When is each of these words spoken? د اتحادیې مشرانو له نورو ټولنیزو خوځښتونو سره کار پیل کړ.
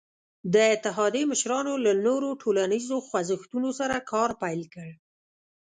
د 0.53 0.55
اتحادیې 0.75 1.29
مشرانو 1.31 1.73
له 1.85 1.91
نورو 2.05 2.29
ټولنیزو 2.41 2.97
خوځښتونو 3.07 3.69
سره 3.79 3.95
کار 4.11 4.29
پیل 4.41 4.61
کړ. 4.73 4.87